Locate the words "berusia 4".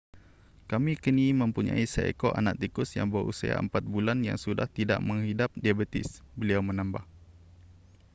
3.13-3.69